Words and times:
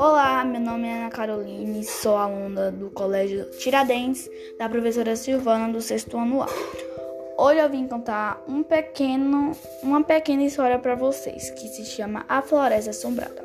Olá, 0.00 0.44
meu 0.44 0.60
nome 0.60 0.86
é 0.86 0.92
Ana 0.92 1.10
Caroline, 1.10 1.82
sou 1.82 2.16
aluna 2.16 2.70
do 2.70 2.88
Colégio 2.88 3.50
Tiradentes, 3.58 4.30
da 4.56 4.68
professora 4.68 5.16
Silvana 5.16 5.72
do 5.72 5.82
sexto 5.82 6.16
ano 6.16 6.40
A. 6.40 6.46
Hoje 7.36 7.58
eu 7.58 7.68
vim 7.68 7.88
contar 7.88 8.40
um 8.46 8.62
pequeno, 8.62 9.50
uma 9.82 10.04
pequena 10.04 10.44
história 10.44 10.78
para 10.78 10.94
vocês, 10.94 11.50
que 11.50 11.66
se 11.66 11.84
chama 11.84 12.24
A 12.28 12.40
Floresta 12.40 12.90
Assombrada. 12.90 13.42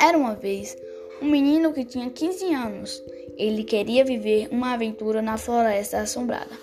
Era 0.00 0.18
uma 0.18 0.34
vez 0.34 0.76
um 1.22 1.26
menino 1.26 1.72
que 1.72 1.84
tinha 1.84 2.10
15 2.10 2.52
anos. 2.52 3.00
Ele 3.36 3.62
queria 3.62 4.04
viver 4.04 4.48
uma 4.50 4.72
aventura 4.72 5.22
na 5.22 5.38
Floresta 5.38 6.00
Assombrada, 6.00 6.58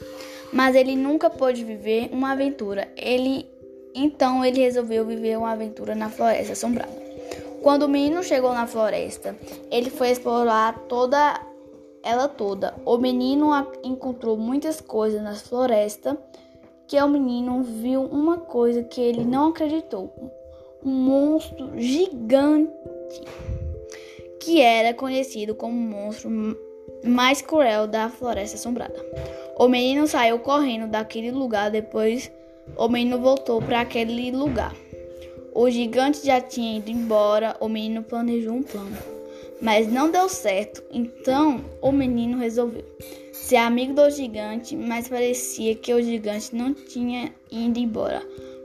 mas 0.52 0.76
ele 0.76 0.98
nunca 0.98 1.30
pôde 1.30 1.64
viver 1.64 2.10
uma 2.12 2.34
aventura. 2.34 2.90
Ele 2.98 3.48
então 3.96 4.44
ele 4.44 4.60
resolveu 4.60 5.06
viver 5.06 5.38
uma 5.38 5.54
aventura 5.54 5.96
na 5.96 6.10
Floresta 6.10 6.52
Assombrada. 6.52 7.05
Quando 7.66 7.82
o 7.82 7.90
menino 7.90 8.22
chegou 8.24 8.54
na 8.54 8.68
floresta, 8.68 9.36
ele 9.72 9.90
foi 9.90 10.12
explorar 10.12 10.78
toda 10.88 11.42
ela 12.04 12.28
toda. 12.28 12.76
O 12.86 12.96
menino 12.96 13.50
encontrou 13.84 14.38
muitas 14.38 14.80
coisas 14.80 15.20
na 15.20 15.34
floresta 15.34 16.16
que 16.88 17.02
o 17.02 17.08
menino 17.08 17.64
viu 17.64 18.04
uma 18.04 18.38
coisa 18.38 18.84
que 18.84 19.02
ele 19.02 19.26
não 19.26 19.48
acreditou. 19.48 20.14
Um 20.86 20.92
monstro 20.92 21.72
gigante 21.76 22.72
que 24.40 24.62
era 24.62 24.94
conhecido 24.94 25.56
como 25.56 25.76
o 25.76 26.04
monstro 26.04 26.30
mais 27.04 27.42
cruel 27.42 27.88
da 27.88 28.10
floresta 28.10 28.58
assombrada. 28.58 29.04
O 29.58 29.68
menino 29.68 30.06
saiu 30.06 30.38
correndo 30.38 30.88
daquele 30.88 31.32
lugar 31.32 31.72
depois 31.72 32.32
o 32.78 32.88
menino 32.88 33.20
voltou 33.20 33.60
para 33.60 33.82
aquele 33.82 34.30
lugar. 34.30 34.76
O 35.56 35.70
gigante 35.70 36.26
já 36.26 36.42
tinha 36.42 36.80
ido 36.80 36.92
embora, 36.92 37.56
o 37.62 37.70
menino 37.70 38.04
planejou 38.04 38.56
um 38.56 38.62
plano, 38.62 38.98
mas 39.62 39.88
não 39.90 40.12
deu 40.12 40.28
certo. 40.28 40.84
Então 40.92 41.64
o 41.82 41.94
menino 41.94 42.38
resolveu 42.38 42.84
ser 43.32 43.56
amigo 43.56 43.94
do 43.94 44.10
gigante, 44.10 44.76
mas 44.76 45.08
parecia 45.08 45.74
que 45.74 45.94
o 45.94 46.04
gigante 46.04 46.54
não 46.54 46.74
tinha 46.74 47.34
ido 47.50 47.80
embora, 47.80 48.22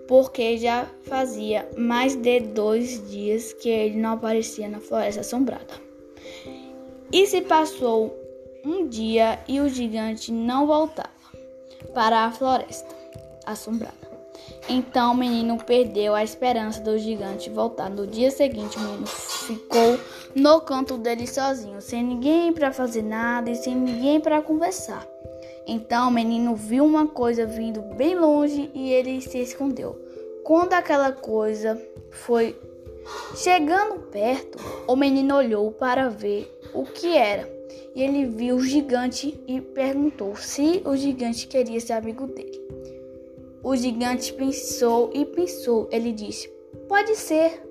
porque 0.09 0.59
já 0.59 0.84
fazia 1.05 1.69
mais 1.79 2.17
de 2.17 2.41
dois 2.41 3.09
dias 3.09 3.53
que 3.53 3.69
ele 3.69 3.97
não 3.97 4.14
aparecia 4.14 4.69
na 4.69 4.81
floresta 4.81 5.20
assombrada. 5.20 5.81
E 7.12 7.25
se 7.25 7.41
passou 7.42 8.19
um 8.64 8.89
dia 8.89 9.39
e 9.47 9.61
o 9.61 9.69
gigante 9.69 10.33
não 10.33 10.67
voltava 10.67 11.09
para 11.95 12.25
a 12.25 12.33
floresta 12.33 12.97
assombrada. 13.47 14.00
Então 14.69 15.12
o 15.12 15.16
menino 15.16 15.56
perdeu 15.58 16.14
a 16.14 16.22
esperança 16.22 16.80
do 16.80 16.98
gigante 16.98 17.50
voltar. 17.50 17.91
No 17.91 18.06
dia 18.06 18.30
seguinte, 18.30 18.77
o 18.77 18.80
menino 18.80 19.06
ficou 19.06 19.98
no 20.34 20.60
canto 20.60 20.96
dele 20.96 21.27
sozinho, 21.27 21.80
sem 21.80 22.02
ninguém 22.02 22.52
para 22.52 22.72
fazer 22.72 23.02
nada 23.02 23.50
e 23.50 23.56
sem 23.56 23.74
ninguém 23.74 24.20
para 24.20 24.42
conversar. 24.42 25.06
Então 25.66 26.08
o 26.08 26.12
menino 26.12 26.55
viu 26.55 26.84
uma 26.84 27.06
coisa 27.06 27.46
vindo 27.46 27.80
bem 27.96 28.14
longe 28.14 28.70
e 28.74 28.92
ele 28.92 29.20
se 29.20 29.38
escondeu. 29.38 29.98
Quando 30.44 30.72
aquela 30.72 31.12
coisa 31.12 31.80
foi 32.11 32.56
chegando 33.36 34.00
perto, 34.11 34.58
o 34.86 34.96
menino 34.96 35.36
olhou 35.36 35.70
para 35.72 36.08
ver 36.08 36.61
o 36.74 36.84
que 36.84 37.16
era. 37.16 37.48
E 37.94 38.02
ele 38.02 38.24
viu 38.24 38.56
o 38.56 38.64
gigante 38.64 39.38
e 39.46 39.61
perguntou 39.61 40.36
se 40.36 40.80
o 40.84 40.96
gigante 40.96 41.46
queria 41.46 41.80
ser 41.80 41.94
amigo 41.94 42.27
dele. 42.27 42.70
O 43.62 43.77
gigante 43.77 44.33
pensou 44.33 45.11
e 45.12 45.25
pensou. 45.25 45.89
Ele 45.91 46.12
disse: 46.12 46.48
Pode 46.89 47.14
ser. 47.16 47.62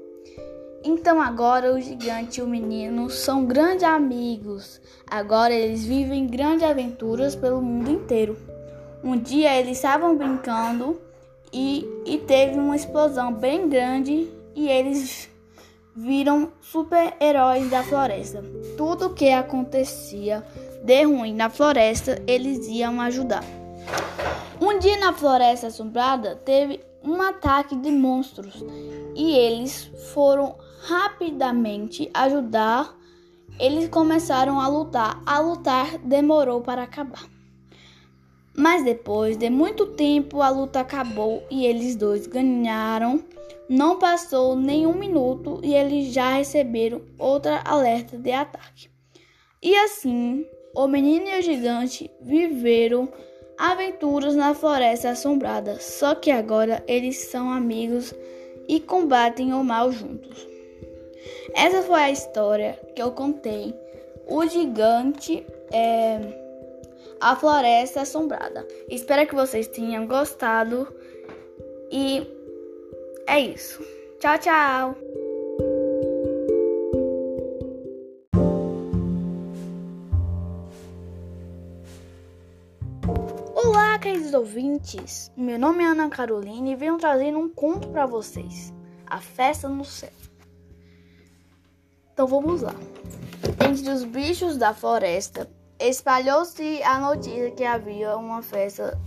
Então 0.84 1.22
agora 1.22 1.74
o 1.74 1.82
gigante 1.82 2.40
e 2.40 2.44
o 2.44 2.48
menino 2.48 3.10
são 3.10 3.46
grandes 3.46 3.84
amigos. 3.84 4.80
Agora 5.10 5.54
eles 5.54 5.84
vivem 5.84 6.28
grandes 6.28 6.64
aventuras 6.64 7.36
pelo 7.36 7.62
mundo 7.62 7.90
inteiro. 7.90 8.38
Um 9.04 9.18
dia 9.18 9.58
eles 9.60 9.78
estavam 9.78 10.16
brincando 10.16 11.00
e, 11.52 11.86
e 12.06 12.18
teve 12.20 12.58
uma 12.58 12.76
explosão 12.76 13.34
bem 13.34 13.68
grande 13.68 14.30
e 14.56 14.70
eles 14.70 15.30
viram 15.96 16.52
super-heróis 16.62 17.70
da 17.70 17.84
floresta. 17.84 18.44
Tudo 18.78 19.14
que 19.14 19.32
acontecia 19.32 20.44
de 20.84 21.04
ruim 21.04 21.34
na 21.34 21.50
floresta, 21.50 22.22
eles 22.26 22.68
iam 22.68 23.02
ajudar. 23.02 23.44
Um 24.62 24.78
dia 24.78 24.98
na 24.98 25.14
floresta 25.14 25.68
assombrada 25.68 26.36
teve 26.36 26.80
um 27.04 27.22
ataque 27.22 27.76
de 27.76 27.92
monstros 27.92 28.64
e 29.16 29.36
eles 29.36 29.92
foram 30.14 30.56
rapidamente 30.82 32.10
ajudar. 32.14 32.96
Eles 33.60 33.90
começaram 33.90 34.60
a 34.60 34.68
lutar. 34.68 35.22
A 35.26 35.40
lutar 35.40 35.98
demorou 36.00 36.62
para 36.62 36.84
acabar. 36.84 37.26
Mas 38.56 38.84
depois 38.84 39.38
de 39.38 39.50
muito 39.50 39.86
tempo 39.86 40.42
a 40.42 40.50
luta 40.50 40.82
acabou 40.82 41.44
e 41.50 41.66
eles 41.66 41.96
dois 41.96 42.28
ganharam. 42.28 43.24
Não 43.70 44.00
passou 44.00 44.56
nenhum 44.56 44.94
minuto 44.94 45.62
e 45.64 45.74
eles 45.74 46.14
já 46.14 46.32
receberam 46.32 47.02
outra 47.18 47.62
alerta 47.64 48.18
de 48.18 48.32
ataque. 48.32 48.90
E 49.62 49.76
assim, 49.76 50.46
o 50.76 50.88
menino 50.88 51.28
e 51.28 51.40
o 51.40 51.42
gigante 51.42 52.10
viveram 52.22 53.10
aventuras 53.60 54.36
na 54.36 54.56
floresta 54.56 55.10
assombrada, 55.10 55.80
só 55.82 56.16
que 56.16 56.32
agora 56.32 56.82
eles 56.88 57.18
são 57.18 57.52
amigos 57.52 58.16
e 58.70 58.80
combatem 58.80 59.54
o 59.54 59.62
mal 59.64 59.92
juntos. 59.92 60.48
Essa 61.54 61.82
foi 61.82 62.00
a 62.00 62.12
história 62.12 62.80
que 62.96 63.02
eu 63.02 63.12
contei. 63.12 63.76
O 64.26 64.46
gigante 64.48 65.46
é 65.74 66.20
a 67.20 67.36
floresta 67.36 68.02
assombrada. 68.02 68.66
Espero 68.90 69.28
que 69.28 69.36
vocês 69.36 69.68
tenham 69.68 70.08
gostado 70.08 70.88
e 71.92 72.26
é 73.28 73.40
isso. 73.42 73.84
Tchau, 74.20 74.38
tchau. 74.38 75.29
Queridos 84.02 84.34
ouvintes! 84.34 85.30
Meu 85.36 85.60
nome 85.60 85.84
é 85.84 85.88
Ana 85.88 86.10
Carolina 86.10 86.70
e 86.70 86.76
venho 86.76 86.98
trazendo 86.98 87.38
um 87.38 87.50
conto 87.50 87.90
para 87.90 88.06
vocês: 88.06 88.74
A 89.06 89.20
Festa 89.20 89.68
no 89.68 89.84
Céu. 89.84 90.14
Então 92.14 92.26
vamos 92.26 92.62
lá. 92.62 92.74
Entre 93.70 93.90
os 93.90 94.06
bichos 94.06 94.56
da 94.56 94.74
floresta, 94.74 95.52
espalhou-se 95.78 96.82
a 96.82 96.98
notícia 96.98 97.52
que 97.52 97.66
havia 97.66 98.16
uma 98.16 98.42
festa 98.42 98.98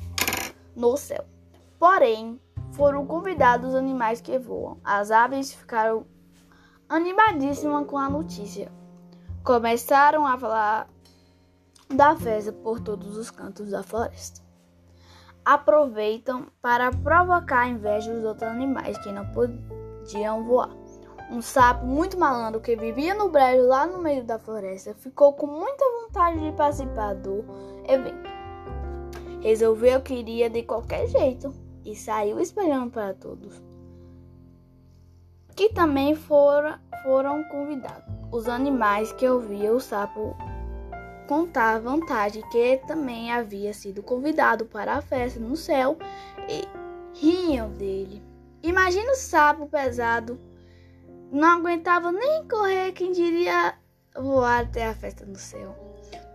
no 0.76 0.94
céu. 0.98 1.25
Porém, 1.78 2.38
foram 2.72 3.06
convidados 3.06 3.70
os 3.70 3.75
animais 3.75 4.20
que 4.20 4.38
voam. 4.38 4.78
As 4.84 5.10
aves 5.10 5.54
ficaram 5.54 6.06
animadíssimas 6.86 7.86
com 7.86 7.97
a 7.97 8.10
notícia. 8.10 8.70
Começaram 9.42 10.26
a 10.26 10.36
falar 10.36 10.86
da 11.88 12.14
festa 12.14 12.52
por 12.52 12.78
todos 12.78 13.16
os 13.16 13.31
cantos 13.31 13.70
da 13.70 13.82
floresta. 13.82 14.51
Aproveitam 15.44 16.47
para 16.60 16.91
provocar 16.91 17.60
a 17.60 17.69
inveja 17.69 18.12
dos 18.12 18.25
outros 18.25 18.48
animais 18.48 18.97
que 18.98 19.10
não 19.10 19.26
podiam 19.32 20.44
voar. 20.44 20.70
Um 21.30 21.41
sapo 21.41 21.86
muito 21.86 22.19
malandro 22.19 22.60
que 22.60 22.76
vivia 22.76 23.14
no 23.14 23.28
brejo 23.28 23.66
lá 23.66 23.86
no 23.86 23.98
meio 23.98 24.22
da 24.22 24.38
floresta 24.38 24.94
ficou 24.94 25.32
com 25.32 25.47
muita 25.47 25.84
vontade 26.02 26.38
de 26.38 26.52
participar 26.56 27.14
do 27.14 27.44
evento. 27.88 28.31
Resolveu 29.41 30.00
que 30.00 30.14
iria 30.14 30.48
de 30.48 30.62
qualquer 30.62 31.06
jeito 31.08 31.52
e 31.84 31.97
saiu 31.97 32.38
espalhando 32.38 32.91
para 32.91 33.14
todos 33.14 33.72
que 35.55 35.69
também 35.69 36.14
foram, 36.14 36.78
foram 37.02 37.44
convidados. 37.44 38.12
Os 38.31 38.49
animais 38.49 39.12
que 39.12 39.28
ouviam 39.28 39.76
o 39.76 39.81
sapo 39.81 40.37
contar 41.26 41.76
a 41.76 41.78
vantagem 41.78 42.42
que 42.50 42.78
também 42.86 43.32
havia 43.32 43.72
sido 43.72 44.02
convidado 44.02 44.66
para 44.66 44.94
a 44.94 45.02
festa 45.02 45.40
no 45.40 45.56
céu 45.56 45.96
e 46.48 46.66
riam 47.14 47.70
dele. 47.72 48.22
Imagina 48.62 49.12
o 49.12 49.16
sapo 49.16 49.66
pesado, 49.66 50.38
não 51.30 51.58
aguentava 51.58 52.12
nem 52.12 52.46
correr, 52.46 52.92
quem 52.92 53.12
diria 53.12 53.74
voar 54.14 54.62
até 54.62 54.86
a 54.86 54.94
festa 54.94 55.24
no 55.24 55.36
céu. 55.36 55.76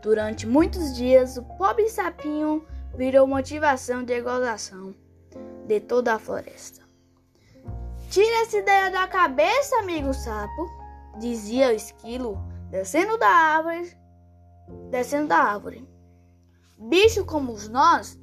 Durante 0.01 0.47
muitos 0.47 0.95
dias, 0.95 1.37
o 1.37 1.43
pobre 1.43 1.89
sapinho 1.89 2.65
virou 2.95 3.27
motivação 3.27 4.03
de 4.03 4.19
gozação 4.21 4.93
de 5.65 5.79
toda 5.79 6.15
a 6.15 6.19
floresta. 6.19 6.81
Tira 8.09 8.41
essa 8.41 8.57
ideia 8.57 8.89
da 8.89 9.07
cabeça, 9.07 9.79
amigo 9.79 10.13
sapo, 10.13 10.69
dizia 11.19 11.67
o 11.67 11.71
esquilo, 11.71 12.37
descendo 12.69 13.17
da 13.17 13.27
árvore 13.27 13.95
descendo 14.89 15.29
da 15.29 15.37
árvore. 15.37 15.87
Bicho 16.77 17.25
como 17.25 17.55
nós 17.69 18.19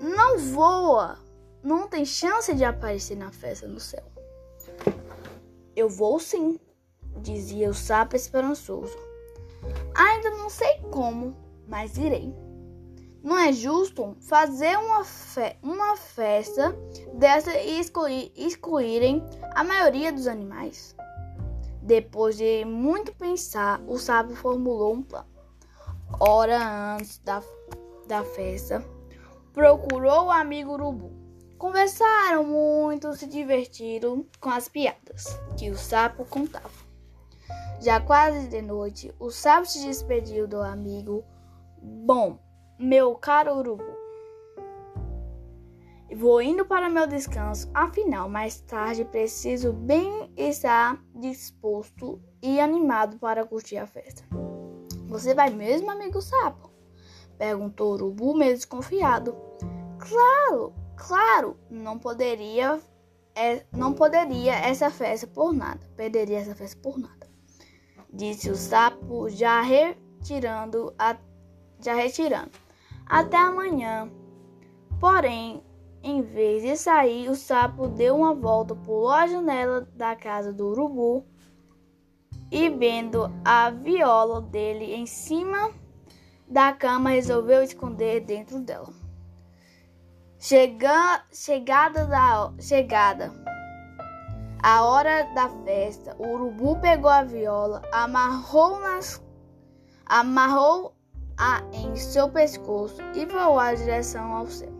não 0.00 0.38
voa, 0.38 1.18
não 1.62 1.88
tem 1.88 2.04
chance 2.04 2.54
de 2.54 2.64
aparecer 2.64 3.16
na 3.16 3.32
festa 3.32 3.66
no 3.66 3.80
céu. 3.80 4.04
Eu 5.74 5.88
vou 5.88 6.20
sim, 6.20 6.58
dizia 7.20 7.68
o 7.68 7.74
sapo 7.74 8.16
esperançoso. 8.16 8.96
Ainda 9.94 10.30
não 10.30 10.48
sei 10.48 10.80
como, 10.90 11.36
mas 11.66 11.98
irei. 11.98 12.32
Não 13.22 13.36
é 13.36 13.52
justo 13.52 14.16
fazer 14.20 14.78
uma, 14.78 15.04
fe 15.04 15.56
uma 15.62 15.96
festa 15.96 16.74
dessa 17.14 17.52
e 17.58 17.80
excluir, 17.80 18.32
excluírem 18.36 19.22
a 19.54 19.64
maioria 19.64 20.12
dos 20.12 20.28
animais. 20.28 20.94
Depois 21.82 22.36
de 22.36 22.64
muito 22.64 23.14
pensar, 23.14 23.80
o 23.88 23.98
sábio 23.98 24.36
formulou 24.36 24.94
um 24.94 25.02
plano. 25.02 25.37
Hora 26.20 26.96
antes 26.96 27.18
da, 27.18 27.42
da 28.06 28.24
festa, 28.24 28.84
procurou 29.52 30.26
o 30.26 30.30
amigo 30.30 30.72
urubu. 30.72 31.12
Conversaram 31.58 32.44
muito, 32.44 33.12
se 33.14 33.26
divertiram 33.26 34.24
com 34.40 34.48
as 34.50 34.68
piadas 34.68 35.24
que 35.56 35.70
o 35.70 35.76
sapo 35.76 36.24
contava. 36.24 36.70
Já 37.80 38.00
quase 38.00 38.48
de 38.48 38.62
noite, 38.62 39.14
o 39.18 39.30
sapo 39.30 39.66
se 39.66 39.84
despediu 39.84 40.46
do 40.46 40.60
amigo. 40.60 41.24
Bom, 41.80 42.38
meu 42.78 43.14
caro 43.14 43.56
urubu, 43.56 43.98
vou 46.16 46.42
indo 46.42 46.64
para 46.64 46.88
meu 46.88 47.06
descanso, 47.06 47.70
afinal, 47.72 48.28
mais 48.28 48.60
tarde 48.60 49.04
preciso 49.04 49.72
bem 49.72 50.32
estar 50.36 51.00
disposto 51.14 52.20
e 52.42 52.60
animado 52.60 53.18
para 53.18 53.44
curtir 53.44 53.76
a 53.76 53.86
festa. 53.86 54.47
Você 55.08 55.34
vai 55.34 55.48
mesmo, 55.48 55.90
amigo 55.90 56.20
sapo? 56.20 56.70
Perguntou 57.38 57.92
o 57.92 57.94
urubu, 57.94 58.36
meio 58.36 58.54
desconfiado. 58.54 59.34
Claro, 59.98 60.74
claro, 60.96 61.56
não 61.70 61.98
poderia, 61.98 62.78
é, 63.34 63.64
não 63.72 63.94
poderia 63.94 64.54
essa 64.54 64.90
festa 64.90 65.26
por 65.26 65.54
nada, 65.54 65.80
perderia 65.96 66.38
essa 66.38 66.54
festa 66.54 66.78
por 66.82 66.98
nada. 66.98 67.26
Disse 68.12 68.50
o 68.50 68.54
sapo, 68.54 69.30
já 69.30 69.62
retirando, 69.62 70.94
a, 70.98 71.16
já 71.80 71.94
retirando. 71.94 72.50
Até 73.06 73.38
amanhã. 73.38 74.10
Porém, 75.00 75.62
em 76.02 76.20
vez 76.20 76.62
de 76.62 76.76
sair, 76.76 77.30
o 77.30 77.34
sapo 77.34 77.88
deu 77.88 78.16
uma 78.16 78.34
volta, 78.34 78.74
pulou 78.74 79.10
a 79.10 79.26
janela 79.26 79.88
da 79.94 80.14
casa 80.14 80.52
do 80.52 80.68
urubu 80.68 81.24
e, 82.50 82.68
vendo 82.68 83.30
a 83.44 83.70
viola 83.70 84.40
dele 84.40 84.94
em 84.94 85.06
cima 85.06 85.70
da 86.46 86.72
cama, 86.72 87.10
resolveu 87.10 87.62
esconder 87.62 88.20
dentro 88.20 88.60
dela. 88.60 88.92
Chega, 90.38 91.24
chegada 91.32 92.06
da 92.06 92.52
chegada. 92.60 93.32
A 94.62 94.84
hora 94.84 95.24
da 95.34 95.48
festa, 95.64 96.16
o 96.18 96.26
urubu 96.28 96.80
pegou 96.80 97.10
a 97.10 97.22
viola, 97.22 97.82
amarrou 97.92 98.80
nas 98.80 99.22
amarrou 100.08 100.94
a 101.36 101.62
em 101.72 101.94
seu 101.94 102.30
pescoço 102.30 103.00
e 103.14 103.26
voou 103.26 103.60
em 103.60 103.74
direção 103.74 104.32
ao 104.32 104.46
céu. 104.46 104.72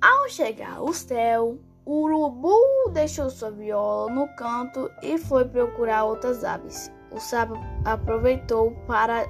Ao 0.00 0.28
chegar 0.28 0.76
ao 0.76 0.92
céu, 0.92 1.58
o 1.88 2.02
urubu 2.02 2.90
deixou 2.92 3.30
sua 3.30 3.50
viola 3.50 4.12
no 4.12 4.28
canto 4.36 4.90
e 5.02 5.16
foi 5.16 5.46
procurar 5.46 6.04
outras 6.04 6.44
aves. 6.44 6.92
O 7.10 7.18
sábio 7.18 7.56
aproveitou 7.82 8.72
para 8.86 9.26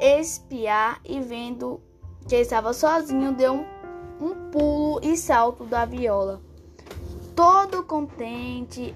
espiar 0.00 1.00
e 1.04 1.20
vendo 1.20 1.80
que 2.28 2.36
estava 2.36 2.72
sozinho, 2.72 3.32
deu 3.32 3.54
um, 3.54 3.66
um 4.20 4.50
pulo 4.52 5.00
e 5.02 5.16
salto 5.16 5.64
da 5.64 5.84
viola. 5.84 6.40
Todo 7.34 7.82
contente, 7.82 8.94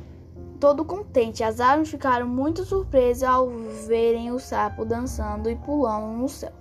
todo 0.61 0.85
contente, 0.85 1.43
as 1.43 1.59
aves 1.59 1.91
ficaram 1.91 2.29
muito 2.29 2.65
surpresas 2.65 3.29
ao 3.29 3.49
verem 3.89 4.31
o 4.31 4.39
sapo 4.39 4.85
dançando 4.85 5.51
e 5.51 5.57
pulando 5.57 6.17
no 6.19 6.29
céu. 6.29 6.53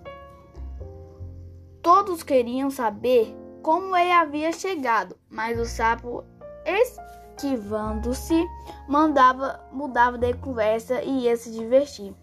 Todos 1.83 2.23
queriam 2.23 2.71
saber 2.71 3.44
como 3.65 3.97
ele 3.97 4.11
havia 4.11 4.51
chegado, 4.51 5.17
mas 5.27 5.59
o 5.59 5.65
sapo, 5.65 6.23
esquivando-se, 6.67 8.45
mandava 8.87 9.59
mudava 9.71 10.19
de 10.19 10.35
conversa 10.35 11.01
e 11.01 11.23
ia 11.23 11.35
se 11.35 11.51
divertir. 11.51 12.13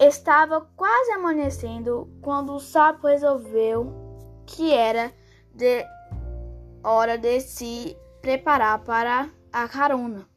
Estava 0.00 0.68
quase 0.74 1.12
amanhecendo 1.12 2.10
quando 2.20 2.52
o 2.52 2.58
sapo 2.58 3.06
resolveu 3.06 3.94
que 4.44 4.74
era 4.74 5.12
de 5.54 5.86
hora 6.82 7.16
de 7.16 7.40
se 7.40 7.96
preparar 8.20 8.82
para 8.82 9.30
a 9.52 9.68
carona. 9.68 10.28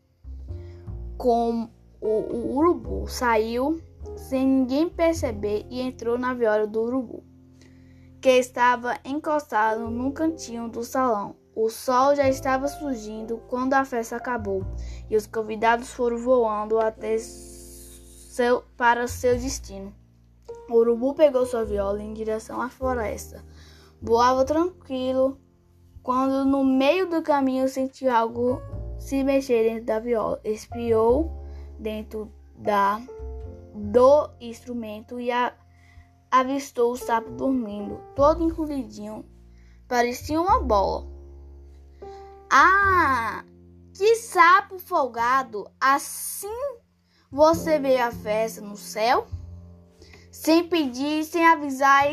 Com 1.18 1.68
o, 2.00 2.08
o 2.08 2.56
urubu 2.56 3.08
saiu 3.08 3.82
sem 4.16 4.46
ninguém 4.46 4.88
perceber 4.88 5.66
e 5.72 5.82
entrou 5.82 6.20
na 6.20 6.36
viola 6.36 6.68
do 6.68 6.84
urubu, 6.84 7.31
que 8.22 8.30
estava 8.30 9.00
encostado 9.04 9.90
num 9.90 10.12
cantinho 10.12 10.70
do 10.70 10.84
salão. 10.84 11.36
O 11.56 11.70
sol 11.70 12.16
já 12.16 12.30
estava 12.30 12.68
surgindo 12.68 13.42
quando 13.50 13.74
a 13.74 13.84
festa 13.84 14.16
acabou 14.16 14.64
e 15.10 15.18
os 15.18 15.26
convidados 15.26 15.90
foram 15.90 16.18
voando 16.18 16.80
até 16.80 17.18
seu, 17.18 18.64
para 18.78 19.08
seu 19.08 19.36
destino. 19.36 19.94
O 20.70 20.76
urubu 20.76 21.16
pegou 21.16 21.46
sua 21.46 21.66
viola 21.66 22.02
em 22.02 22.14
direção 22.14 22.62
à 22.62 22.70
floresta. 22.70 23.44
Voava 24.00 24.46
tranquilo 24.46 25.38
quando 26.04 26.46
no 26.46 26.64
meio 26.64 27.10
do 27.10 27.22
caminho 27.22 27.68
sentiu 27.68 28.12
algo 28.12 28.62
se 28.98 29.24
mexer 29.24 29.64
dentro 29.64 29.86
da 29.86 30.00
viola. 30.00 30.40
Espiou 30.44 31.44
dentro 31.78 32.32
da 32.56 33.02
do 33.74 34.30
instrumento 34.40 35.20
e 35.20 35.32
a, 35.32 35.54
avistou 36.32 36.94
o 36.94 36.98
sapo 36.98 37.30
dormindo, 37.32 38.00
todo 38.16 38.44
encolhidinho. 38.44 39.26
Parecia 39.88 40.40
uma 40.40 40.62
bola. 40.62 41.06
Ah, 42.50 43.44
que 43.94 44.16
sapo 44.16 44.80
folgado! 44.80 45.70
Assim 45.80 46.48
você 47.30 47.78
veio 47.78 48.04
à 48.04 48.12
festa 48.12 48.62
no 48.62 48.76
céu, 48.76 49.28
sem 50.32 50.68
pedir, 50.68 51.24
sem 51.26 51.46
avisar 51.46 52.06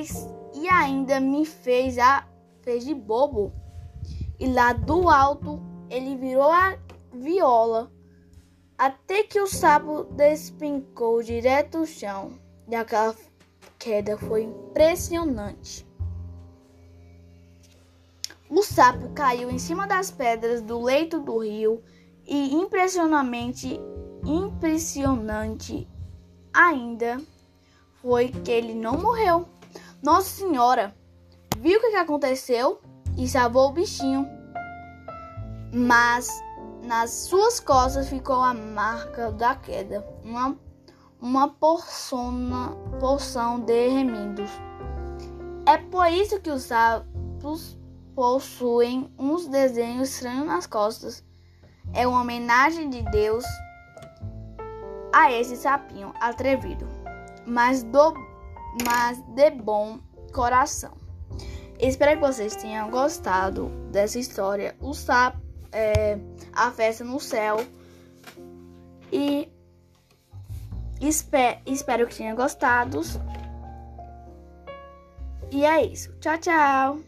e 0.55 0.69
ainda 0.69 1.21
me 1.21 1.47
fez 1.47 1.99
a 1.99 2.27
fez 2.63 2.85
de 2.85 2.95
bobo. 2.95 3.53
E 4.39 4.47
lá 4.47 4.73
do 4.73 5.09
alto 5.09 5.61
ele 5.89 6.17
virou 6.17 6.51
a 6.51 6.77
viola 7.13 7.91
até 8.77 9.25
que 9.25 9.41
o 9.41 9.47
sapo 9.47 10.05
despencou 10.05 11.23
direto 11.23 11.79
ao 11.79 11.87
chão. 11.87 12.39
E 12.69 12.77
aquela 12.77 13.17
queda 13.79 14.17
foi 14.17 14.45
impressionante. 14.45 15.87
O 18.51 18.63
sapo 18.63 19.11
caiu 19.11 19.51
em 19.51 19.59
cima 19.59 19.87
das 19.87 20.11
pedras 20.11 20.63
do 20.63 20.83
leito 20.83 21.21
do 21.21 21.39
rio 21.39 21.83
e 22.27 22.55
impressionantemente 22.55 23.79
impressionante 24.25 25.89
ainda 26.53 27.21
foi 28.01 28.29
que 28.29 28.51
ele 28.51 28.75
não 28.75 28.99
morreu. 28.99 29.49
Nossa 30.03 30.31
Senhora 30.31 30.95
viu 31.59 31.79
o 31.79 31.91
que 31.91 31.97
aconteceu 31.97 32.81
e 33.17 33.29
salvou 33.29 33.69
o 33.69 33.73
bichinho. 33.73 34.27
Mas 35.73 36.29
nas 36.83 37.11
suas 37.11 37.61
costas 37.61 38.09
ficou 38.09 38.43
a 38.43 38.55
marca 38.55 39.31
da 39.31 39.55
queda, 39.55 40.07
uma, 40.25 40.57
uma 41.21 41.49
porçona, 41.49 42.71
porção 43.01 43.61
de 43.61 43.89
remendos. 43.89 44.51
É 45.67 45.77
por 45.77 46.07
isso 46.11 46.41
que 46.41 46.51
os 46.51 46.63
sapos 46.63 47.77
possuem 48.15 49.13
uns 49.19 49.47
desenhos 49.47 50.11
estranhos 50.11 50.47
nas 50.47 50.67
costas. 50.67 51.25
É 51.93 52.07
uma 52.07 52.21
homenagem 52.21 52.91
de 52.91 53.03
Deus 53.11 53.45
a 55.13 55.33
esse 55.33 55.57
sapinho 55.57 56.13
atrevido, 56.21 56.87
mas, 57.47 57.83
do, 57.83 58.15
mas 58.85 59.21
de 59.35 59.51
bom 59.51 59.99
coração. 60.33 60.97
Espero 61.79 62.21
que 62.21 62.27
vocês 62.27 62.57
tenham 62.57 62.91
gostado 62.91 63.69
dessa 63.91 64.19
história. 64.19 64.77
O 64.81 64.93
sapo, 64.95 65.41
é, 65.71 66.19
a 66.53 66.71
festa 66.71 67.05
no 67.05 67.21
céu. 67.21 67.59
E 69.13 69.49
espero, 71.01 71.59
espero 71.67 72.07
que 72.07 72.17
tenham 72.17 72.37
gostado. 72.37 73.01
E 75.51 75.65
é 75.65 75.85
isso. 75.85 76.13
Tchau, 76.21 76.39
tchau. 76.39 77.08